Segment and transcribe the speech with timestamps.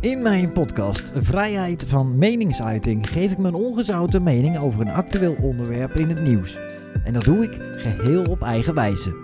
[0.00, 5.92] In mijn podcast Vrijheid van Meningsuiting geef ik mijn ongezouten mening over een actueel onderwerp
[5.92, 6.58] in het nieuws.
[7.04, 9.16] En dat doe ik geheel op eigen wijze.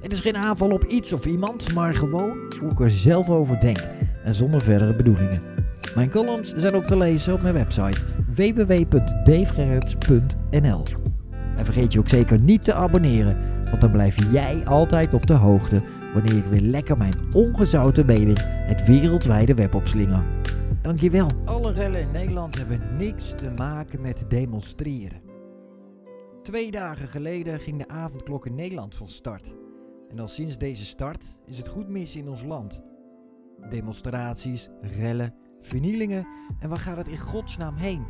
[0.00, 3.60] Het is geen aanval op iets of iemand, maar gewoon hoe ik er zelf over
[3.60, 3.84] denk
[4.24, 5.40] en zonder verdere bedoelingen.
[5.94, 8.00] Mijn columns zijn ook te lezen op mijn website
[8.34, 10.82] www.davegerrits.nl
[11.56, 15.34] En vergeet je ook zeker niet te abonneren, want dan blijf jij altijd op de
[15.34, 15.80] hoogte
[16.16, 20.24] wanneer ik weer lekker mijn ongezouten mening het wereldwijde web opslinger.
[20.82, 21.28] Dankjewel.
[21.44, 25.20] Alle rellen in Nederland hebben niks te maken met demonstreren.
[26.42, 29.54] Twee dagen geleden ging de avondklok in Nederland van start.
[30.10, 32.82] En al sinds deze start is het goed mis in ons land.
[33.70, 36.26] Demonstraties, rellen, vernielingen
[36.60, 38.04] en waar gaat het in godsnaam heen?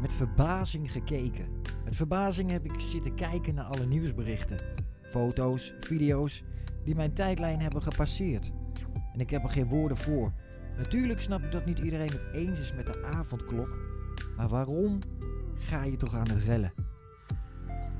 [0.00, 1.46] Met verbazing gekeken.
[1.84, 4.58] Met verbazing heb ik zitten kijken naar alle nieuwsberichten.
[5.02, 6.42] Foto's, video's
[6.88, 8.52] die mijn tijdlijn hebben gepasseerd.
[9.12, 10.32] En ik heb er geen woorden voor.
[10.76, 13.78] Natuurlijk snap ik dat niet iedereen het eens is met de avondklok.
[14.36, 14.98] Maar waarom
[15.54, 16.72] ga je toch aan het rellen?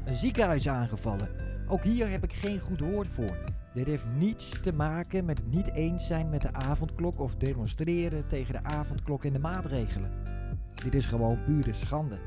[0.05, 1.29] Een ziekenhuis aangevallen.
[1.67, 3.37] Ook hier heb ik geen goed woord voor.
[3.75, 8.29] Dit heeft niets te maken met het niet eens zijn met de avondklok of demonstreren
[8.29, 10.11] tegen de avondklok en de maatregelen.
[10.83, 12.19] Dit is gewoon pure schande.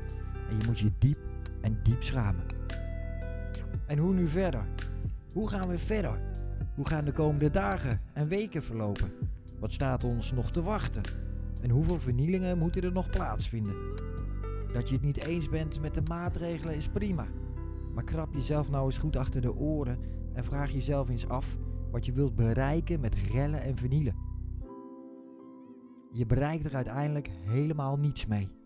[0.50, 1.18] En je moet je diep
[1.60, 2.44] en diep schamen.
[3.86, 4.64] En hoe nu verder?
[5.32, 6.20] Hoe gaan we verder?
[6.74, 9.12] Hoe gaan de komende dagen en weken verlopen?
[9.58, 11.02] Wat staat ons nog te wachten?
[11.60, 13.74] En hoeveel vernielingen moeten er nog plaatsvinden?
[14.72, 17.26] Dat je het niet eens bent met de maatregelen is prima.
[17.94, 19.98] Maar krap jezelf nou eens goed achter de oren
[20.32, 21.56] en vraag jezelf eens af
[21.90, 24.16] wat je wilt bereiken met rellen en vernielen.
[26.12, 28.61] Je bereikt er uiteindelijk helemaal niets mee.